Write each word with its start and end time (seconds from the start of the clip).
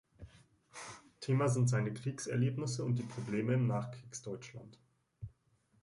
Thema 1.19 1.47
sind 1.47 1.69
seine 1.69 1.93
Kriegserlebnisse 1.93 2.83
und 2.83 2.95
die 2.97 3.03
Probleme 3.03 3.53
im 3.53 3.67
Nachkriegsdeutschland. 3.67 4.79